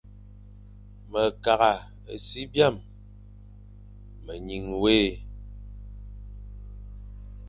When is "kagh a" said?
1.43-1.73